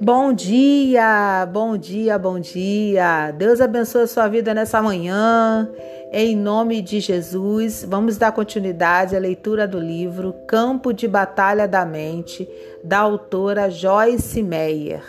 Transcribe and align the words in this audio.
Bom 0.00 0.32
dia, 0.32 1.46
bom 1.52 1.76
dia, 1.76 2.18
bom 2.18 2.40
dia. 2.40 3.30
Deus 3.30 3.60
abençoe 3.60 4.02
a 4.02 4.06
sua 4.06 4.28
vida 4.28 4.52
nessa 4.52 4.82
manhã. 4.82 5.70
Em 6.12 6.36
nome 6.36 6.82
de 6.82 7.00
Jesus, 7.00 7.84
vamos 7.88 8.16
dar 8.16 8.32
continuidade 8.32 9.16
à 9.16 9.18
leitura 9.18 9.66
do 9.66 9.78
livro 9.78 10.34
Campo 10.46 10.92
de 10.92 11.08
Batalha 11.08 11.68
da 11.68 11.84
Mente, 11.84 12.48
da 12.82 12.98
autora 12.98 13.70
Joyce 13.70 14.42
Meyer. 14.42 15.02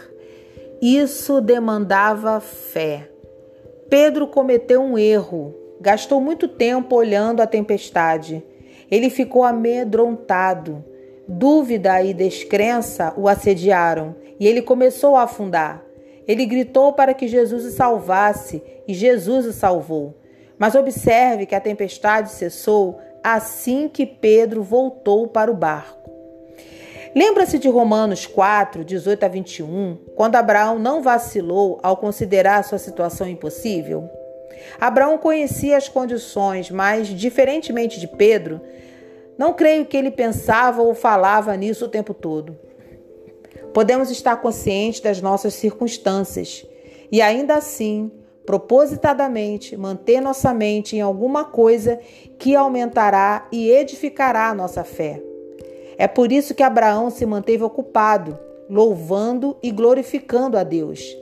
Isso 0.82 1.42
demandava 1.42 2.40
fé. 2.40 3.10
Pedro 3.90 4.28
cometeu 4.28 4.82
um 4.82 4.98
erro. 4.98 5.56
Gastou 5.82 6.22
muito 6.22 6.48
tempo 6.48 6.96
olhando 6.96 7.42
a 7.42 7.48
tempestade. 7.48 8.44
Ele 8.90 9.10
ficou 9.10 9.44
amedrontado. 9.44 10.84
Dúvida 11.28 12.02
e 12.04 12.14
descrença 12.14 13.14
o 13.18 13.28
assediaram 13.28 14.16
e 14.40 14.48
ele 14.48 14.62
começou 14.62 15.16
a 15.16 15.24
afundar. 15.24 15.84
Ele 16.28 16.46
gritou 16.46 16.94
para 16.94 17.14
que 17.14 17.28
Jesus 17.28 17.66
o 17.66 17.72
salvasse 17.72 18.62
e 18.88 18.94
Jesus 18.94 19.46
o 19.46 19.54
salvou. 19.54 20.16
Mas 20.58 20.76
observe 20.76 21.46
que 21.46 21.56
a 21.56 21.62
tempestade 21.62 22.32
cessou 22.32 23.00
assim 23.24 23.88
que 23.88 24.06
Pedro 24.06 24.64
voltou 24.64 25.28
para 25.28 25.52
o 25.52 25.56
barco. 25.56 26.12
Lembra-se 27.16 27.58
de 27.58 27.70
Romanos 27.70 28.26
4, 28.26 28.84
18 28.84 29.24
a 29.24 29.28
21, 29.30 29.98
quando 30.16 30.36
Abraão 30.36 30.78
não 30.78 31.02
vacilou 31.02 31.80
ao 31.82 31.96
considerar 31.96 32.64
sua 32.64 32.78
situação 32.78 33.28
impossível? 33.28 34.10
Abraão 34.80 35.18
conhecia 35.18 35.78
as 35.78 35.88
condições, 35.88 36.70
mas, 36.70 37.08
diferentemente 37.08 38.00
de 38.00 38.08
Pedro, 38.08 38.62
não 39.38 39.54
creio 39.54 39.86
que 39.86 39.98
ele 39.98 40.12
pensava 40.12 40.82
ou 40.82 40.94
falava 40.94 41.56
nisso 41.56 41.86
o 41.86 41.90
tempo 41.90 42.14
todo. 42.14 42.58
Podemos 43.74 44.10
estar 44.10 44.38
conscientes 44.38 45.02
das 45.02 45.22
nossas 45.22 45.54
circunstâncias 45.54 46.66
e 47.12 47.22
ainda 47.22 47.56
assim, 47.56 48.10
propositadamente, 48.46 49.76
manter 49.76 50.22
nossa 50.22 50.54
mente 50.54 50.96
em 50.96 51.02
alguma 51.02 51.44
coisa 51.44 52.00
que 52.40 52.56
aumentará 52.56 53.48
e 53.52 53.70
edificará 53.70 54.50
a 54.50 54.56
nossa 54.56 54.84
fé. 54.84 55.22
É 55.98 56.08
por 56.08 56.32
isso 56.32 56.54
que 56.54 56.64
Abraão 56.64 57.10
se 57.10 57.26
manteve 57.26 57.64
ocupado, 57.64 58.38
louvando 58.70 59.58
e 59.62 59.72
glorificando 59.72 60.58
a 60.58 60.64
Deus. 60.64 61.16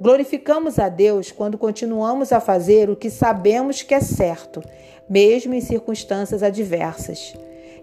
Glorificamos 0.00 0.78
a 0.78 0.88
Deus 0.88 1.30
quando 1.30 1.56
continuamos 1.56 2.32
a 2.32 2.40
fazer 2.40 2.90
o 2.90 2.96
que 2.96 3.08
sabemos 3.08 3.82
que 3.82 3.94
é 3.94 4.00
certo, 4.00 4.62
mesmo 5.08 5.54
em 5.54 5.60
circunstâncias 5.60 6.42
adversas. 6.42 7.34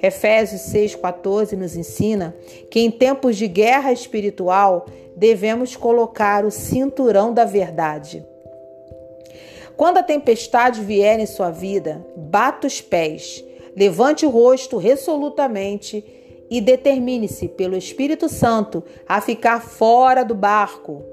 Efésios 0.02 0.62
6,14 0.62 1.54
nos 1.54 1.76
ensina 1.76 2.36
que 2.70 2.80
em 2.80 2.90
tempos 2.90 3.38
de 3.38 3.48
guerra 3.48 3.92
espiritual 3.92 4.86
devemos 5.16 5.76
colocar 5.76 6.44
o 6.44 6.52
cinturão 6.52 7.34
da 7.34 7.46
verdade. 7.46 8.26
Quando 9.78 9.98
a 9.98 10.04
tempestade 10.04 10.82
vier 10.82 11.20
em 11.20 11.26
sua 11.26 11.50
vida, 11.50 12.06
bata 12.16 12.68
os 12.68 12.82
pés, 12.82 13.44
levante 13.76 14.26
o 14.26 14.30
rosto 14.30 14.78
resolutamente 14.78 16.04
e 16.50 16.60
determine-se 16.60 17.48
pelo 17.48 17.78
Espírito 17.78 18.28
Santo 18.28 18.84
a 19.08 19.22
ficar 19.22 19.62
fora 19.62 20.24
do 20.24 20.36
barco. 20.36 21.11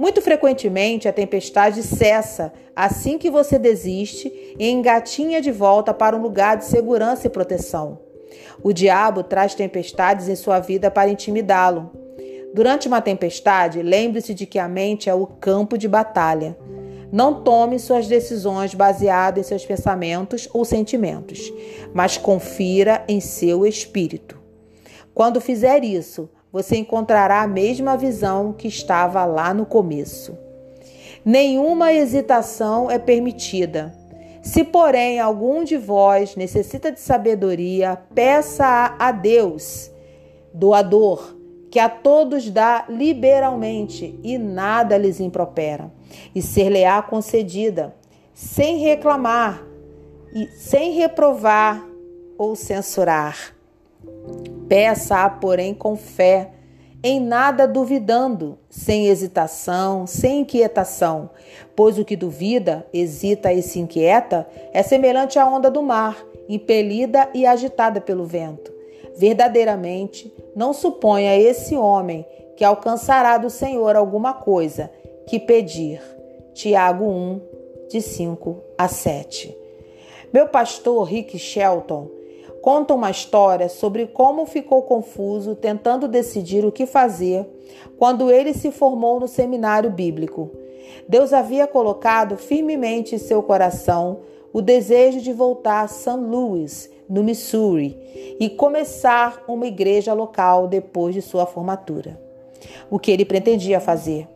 Muito 0.00 0.22
frequentemente 0.22 1.06
a 1.06 1.12
tempestade 1.12 1.82
cessa 1.82 2.54
assim 2.74 3.18
que 3.18 3.30
você 3.30 3.58
desiste 3.58 4.32
e 4.58 4.70
engatinha 4.70 5.42
de 5.42 5.52
volta 5.52 5.92
para 5.92 6.16
um 6.16 6.22
lugar 6.22 6.56
de 6.56 6.64
segurança 6.64 7.26
e 7.26 7.30
proteção. 7.30 8.00
O 8.62 8.72
diabo 8.72 9.22
traz 9.22 9.54
tempestades 9.54 10.26
em 10.26 10.34
sua 10.34 10.58
vida 10.58 10.90
para 10.90 11.10
intimidá-lo. 11.10 11.90
Durante 12.54 12.88
uma 12.88 13.02
tempestade, 13.02 13.82
lembre-se 13.82 14.32
de 14.32 14.46
que 14.46 14.58
a 14.58 14.66
mente 14.66 15.10
é 15.10 15.12
o 15.12 15.26
campo 15.26 15.76
de 15.76 15.86
batalha. 15.86 16.56
Não 17.12 17.42
tome 17.42 17.78
suas 17.78 18.08
decisões 18.08 18.74
baseadas 18.74 19.44
em 19.44 19.48
seus 19.50 19.66
pensamentos 19.66 20.48
ou 20.54 20.64
sentimentos, 20.64 21.52
mas 21.92 22.16
confira 22.16 23.04
em 23.06 23.20
seu 23.20 23.66
espírito. 23.66 24.40
Quando 25.12 25.42
fizer 25.42 25.84
isso, 25.84 26.30
você 26.52 26.76
encontrará 26.76 27.42
a 27.42 27.46
mesma 27.46 27.96
visão 27.96 28.52
que 28.52 28.68
estava 28.68 29.24
lá 29.24 29.54
no 29.54 29.64
começo. 29.64 30.36
Nenhuma 31.24 31.92
hesitação 31.92 32.90
é 32.90 32.98
permitida. 32.98 33.94
Se, 34.42 34.64
porém, 34.64 35.20
algum 35.20 35.62
de 35.62 35.76
vós 35.76 36.34
necessita 36.34 36.90
de 36.90 36.98
sabedoria, 36.98 38.00
peça 38.14 38.96
a 38.98 39.12
Deus, 39.12 39.90
doador, 40.52 41.36
que 41.70 41.78
a 41.78 41.88
todos 41.88 42.50
dá 42.50 42.86
liberalmente 42.88 44.18
e 44.24 44.38
nada 44.38 44.96
lhes 44.96 45.20
impropera, 45.20 45.92
e 46.34 46.40
ser-lhe-á 46.42 47.02
concedida, 47.02 47.94
sem 48.34 48.78
reclamar 48.78 49.62
e 50.34 50.46
sem 50.56 50.92
reprovar 50.92 51.86
ou 52.38 52.56
censurar. 52.56 53.54
Peça-a, 54.70 55.28
porém, 55.28 55.74
com 55.74 55.96
fé 55.96 56.52
em 57.02 57.18
nada 57.18 57.66
duvidando, 57.66 58.56
sem 58.68 59.08
hesitação, 59.08 60.06
sem 60.06 60.42
inquietação, 60.42 61.30
pois 61.74 61.98
o 61.98 62.04
que 62.04 62.14
duvida, 62.14 62.86
hesita 62.92 63.52
e 63.52 63.62
se 63.62 63.80
inquieta 63.80 64.46
é 64.72 64.80
semelhante 64.80 65.40
à 65.40 65.44
onda 65.44 65.68
do 65.68 65.82
mar, 65.82 66.24
impelida 66.48 67.28
e 67.34 67.44
agitada 67.46 68.00
pelo 68.00 68.24
vento. 68.24 68.72
Verdadeiramente, 69.16 70.32
não 70.54 70.72
suponha 70.72 71.36
esse 71.36 71.74
homem 71.74 72.24
que 72.56 72.62
alcançará 72.62 73.38
do 73.38 73.50
Senhor 73.50 73.96
alguma 73.96 74.34
coisa 74.34 74.88
que 75.26 75.40
pedir. 75.40 76.00
Tiago 76.54 77.06
1, 77.06 77.40
de 77.88 78.00
5 78.00 78.56
a 78.78 78.86
7. 78.86 79.52
Meu 80.32 80.46
pastor 80.46 81.02
Rick 81.02 81.36
Shelton 81.40 82.19
conta 82.62 82.94
uma 82.94 83.10
história 83.10 83.68
sobre 83.68 84.06
como 84.06 84.46
ficou 84.46 84.82
confuso 84.82 85.54
tentando 85.54 86.06
decidir 86.06 86.64
o 86.64 86.72
que 86.72 86.86
fazer 86.86 87.46
quando 87.98 88.30
ele 88.30 88.52
se 88.52 88.70
formou 88.70 89.18
no 89.18 89.28
seminário 89.28 89.90
bíblico. 89.90 90.50
Deus 91.08 91.32
havia 91.32 91.66
colocado 91.66 92.36
firmemente 92.36 93.14
em 93.14 93.18
seu 93.18 93.42
coração 93.42 94.20
o 94.52 94.60
desejo 94.60 95.20
de 95.20 95.32
voltar 95.32 95.82
a 95.82 95.88
St. 95.88 96.16
Louis, 96.16 96.90
no 97.08 97.22
Missouri, 97.22 98.36
e 98.38 98.48
começar 98.48 99.44
uma 99.46 99.66
igreja 99.66 100.12
local 100.12 100.66
depois 100.66 101.14
de 101.14 101.22
sua 101.22 101.46
formatura. 101.46 102.20
O 102.90 102.98
que 102.98 103.10
ele 103.10 103.24
pretendia 103.24 103.80
fazer. 103.80 104.28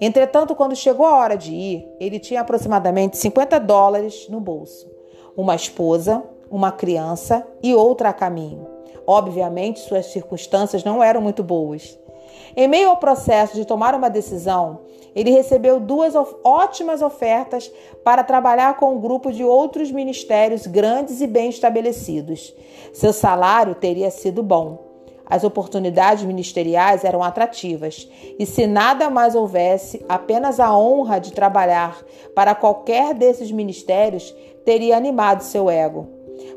Entretanto, 0.00 0.54
quando 0.54 0.76
chegou 0.76 1.06
a 1.06 1.16
hora 1.16 1.36
de 1.36 1.52
ir, 1.52 1.88
ele 2.00 2.18
tinha 2.18 2.40
aproximadamente 2.40 3.16
50 3.16 3.58
dólares 3.60 4.26
no 4.28 4.40
bolso, 4.40 4.90
uma 5.36 5.54
esposa, 5.54 6.22
uma 6.54 6.70
criança 6.70 7.44
e 7.60 7.74
outra 7.74 8.10
a 8.10 8.12
caminho. 8.12 8.64
Obviamente, 9.04 9.80
suas 9.80 10.06
circunstâncias 10.06 10.84
não 10.84 11.02
eram 11.02 11.20
muito 11.20 11.42
boas. 11.42 11.98
Em 12.56 12.68
meio 12.68 12.90
ao 12.90 12.96
processo 12.96 13.54
de 13.54 13.64
tomar 13.64 13.92
uma 13.92 14.08
decisão, 14.08 14.78
ele 15.16 15.30
recebeu 15.30 15.80
duas 15.80 16.14
ótimas 16.44 17.02
ofertas 17.02 17.70
para 18.04 18.22
trabalhar 18.22 18.76
com 18.76 18.94
um 18.94 19.00
grupo 19.00 19.32
de 19.32 19.42
outros 19.42 19.90
ministérios 19.90 20.64
grandes 20.64 21.20
e 21.20 21.26
bem 21.26 21.50
estabelecidos. 21.50 22.54
Seu 22.92 23.12
salário 23.12 23.74
teria 23.74 24.10
sido 24.12 24.40
bom. 24.40 24.92
As 25.26 25.42
oportunidades 25.42 26.22
ministeriais 26.22 27.02
eram 27.02 27.22
atrativas, 27.22 28.08
e 28.38 28.46
se 28.46 28.66
nada 28.66 29.10
mais 29.10 29.34
houvesse, 29.34 30.04
apenas 30.08 30.60
a 30.60 30.76
honra 30.76 31.18
de 31.18 31.32
trabalhar 31.32 32.00
para 32.34 32.54
qualquer 32.54 33.14
desses 33.14 33.50
ministérios 33.50 34.32
teria 34.64 34.96
animado 34.96 35.40
seu 35.40 35.68
ego. 35.68 36.13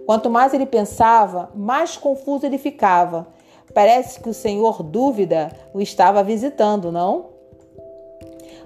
Quanto 0.07 0.29
mais 0.29 0.53
ele 0.53 0.65
pensava, 0.65 1.49
mais 1.53 1.97
confuso 1.97 2.45
ele 2.45 2.57
ficava. 2.57 3.27
Parece 3.73 4.21
que 4.21 4.29
o 4.29 4.33
Senhor 4.33 4.81
dúvida 4.81 5.51
o 5.73 5.81
estava 5.81 6.23
visitando, 6.23 6.93
não? 6.93 7.25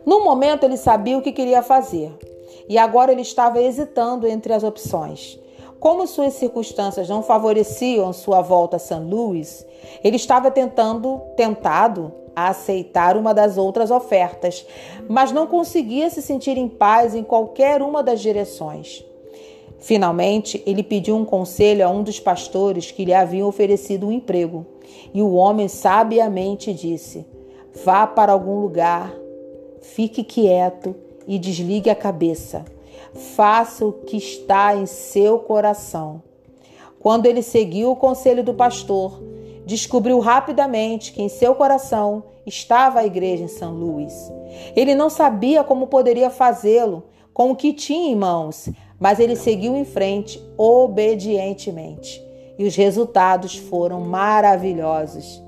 No 0.05 0.23
momento 0.23 0.63
ele 0.65 0.77
sabia 0.77 1.17
o 1.17 1.21
que 1.21 1.31
queria 1.31 1.63
fazer 1.63 2.15
e 2.69 2.77
agora 2.77 3.11
ele 3.11 3.23
estava 3.23 3.59
hesitando 3.59 4.27
entre 4.27 4.53
as 4.53 4.63
opções. 4.63 5.39
Como 5.79 6.05
suas 6.05 6.33
circunstâncias 6.33 7.09
não 7.09 7.23
favoreciam 7.23 8.13
sua 8.13 8.41
volta 8.41 8.75
a 8.75 8.79
St. 8.79 8.99
Louis, 8.99 9.65
ele 10.03 10.17
estava 10.17 10.51
tentando, 10.51 11.23
tentado 11.35 12.13
a 12.35 12.49
aceitar 12.49 13.17
uma 13.17 13.33
das 13.33 13.57
outras 13.57 13.89
ofertas, 13.89 14.63
mas 15.09 15.31
não 15.31 15.47
conseguia 15.47 16.07
se 16.11 16.21
sentir 16.21 16.55
em 16.55 16.67
paz 16.67 17.15
em 17.15 17.23
qualquer 17.23 17.81
uma 17.81 18.03
das 18.03 18.21
direções. 18.21 19.03
Finalmente, 19.79 20.61
ele 20.65 20.83
pediu 20.83 21.15
um 21.15 21.25
conselho 21.25 21.85
a 21.85 21.89
um 21.89 22.03
dos 22.03 22.19
pastores 22.19 22.91
que 22.91 23.05
lhe 23.05 23.13
haviam 23.13 23.47
oferecido 23.47 24.07
um 24.07 24.11
emprego. 24.11 24.65
E 25.13 25.21
o 25.21 25.33
homem 25.33 25.67
sabiamente 25.67 26.73
disse: 26.73 27.25
Vá 27.83 28.05
para 28.05 28.31
algum 28.31 28.59
lugar, 28.59 29.13
fique 29.81 30.23
quieto 30.23 30.95
e 31.27 31.39
desligue 31.39 31.89
a 31.89 31.95
cabeça. 31.95 32.65
Faça 33.13 33.85
o 33.85 33.91
que 33.91 34.17
está 34.17 34.75
em 34.75 34.85
seu 34.85 35.39
coração. 35.39 36.21
Quando 36.99 37.25
ele 37.25 37.41
seguiu 37.41 37.91
o 37.91 37.95
conselho 37.95 38.43
do 38.43 38.53
pastor, 38.53 39.21
descobriu 39.65 40.19
rapidamente 40.19 41.11
que 41.11 41.21
em 41.21 41.29
seu 41.29 41.55
coração 41.55 42.23
estava 42.45 42.99
a 42.99 43.05
igreja 43.05 43.43
em 43.43 43.47
São 43.47 43.73
Luís. 43.73 44.13
Ele 44.75 44.93
não 44.93 45.09
sabia 45.09 45.63
como 45.63 45.87
poderia 45.87 46.29
fazê-lo 46.29 47.03
com 47.33 47.51
o 47.51 47.55
que 47.55 47.73
tinha 47.73 48.11
em 48.11 48.15
mãos, 48.15 48.69
mas 49.01 49.19
ele 49.19 49.35
seguiu 49.35 49.75
em 49.75 49.83
frente 49.83 50.39
obedientemente. 50.55 52.23
E 52.57 52.63
os 52.63 52.75
resultados 52.75 53.57
foram 53.57 54.01
maravilhosos. 54.01 55.41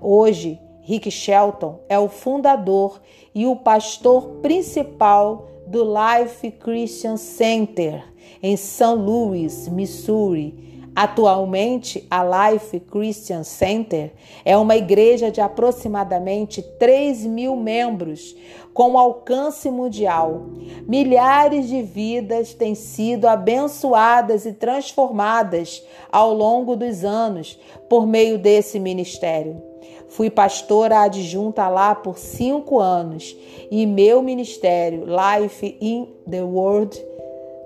Hoje, 0.00 0.60
Rick 0.82 1.08
Shelton 1.10 1.78
é 1.88 1.96
o 1.96 2.08
fundador 2.08 3.00
e 3.32 3.46
o 3.46 3.54
pastor 3.54 4.40
principal 4.42 5.46
do 5.68 5.84
Life 5.84 6.50
Christian 6.50 7.16
Center 7.16 8.02
em 8.42 8.56
São 8.56 8.96
Louis, 8.96 9.68
Missouri, 9.68 10.75
Atualmente, 10.96 12.06
a 12.10 12.48
Life 12.48 12.80
Christian 12.80 13.44
Center 13.44 14.14
é 14.46 14.56
uma 14.56 14.76
igreja 14.76 15.30
de 15.30 15.42
aproximadamente 15.42 16.62
3 16.62 17.26
mil 17.26 17.54
membros, 17.54 18.34
com 18.72 18.96
alcance 18.96 19.70
mundial. 19.70 20.46
Milhares 20.88 21.68
de 21.68 21.82
vidas 21.82 22.54
têm 22.54 22.74
sido 22.74 23.28
abençoadas 23.28 24.46
e 24.46 24.54
transformadas 24.54 25.84
ao 26.10 26.32
longo 26.32 26.74
dos 26.74 27.04
anos 27.04 27.58
por 27.90 28.06
meio 28.06 28.38
desse 28.38 28.80
ministério. 28.80 29.62
Fui 30.08 30.30
pastora 30.30 31.02
adjunta 31.02 31.68
lá 31.68 31.94
por 31.94 32.16
cinco 32.16 32.80
anos 32.80 33.36
e 33.70 33.84
meu 33.84 34.22
ministério, 34.22 35.04
Life 35.04 35.76
in 35.78 36.08
the 36.26 36.42
World, 36.42 36.98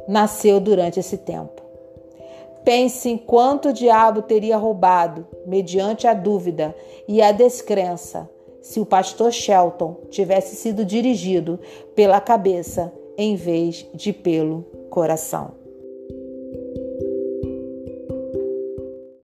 nasceu 0.09 0.59
durante 0.59 0.99
esse 0.99 1.17
tempo. 1.19 1.70
Pense 2.65 3.09
em 3.09 3.17
quanto 3.17 3.71
o 3.71 3.73
diabo 3.73 4.23
teria 4.23 4.57
roubado, 4.57 5.27
mediante 5.47 6.07
a 6.07 6.15
dúvida 6.15 6.75
e 7.09 7.23
a 7.23 7.33
descrença, 7.33 8.31
se 8.61 8.79
o 8.79 8.87
pastor 8.87 9.33
Shelton 9.33 9.97
tivesse 10.11 10.57
sido 10.57 10.85
dirigido 10.85 11.59
pela 11.95 12.21
cabeça 12.21 12.93
em 13.17 13.35
vez 13.35 13.87
de 13.95 14.13
pelo 14.13 14.63
coração. 14.91 15.60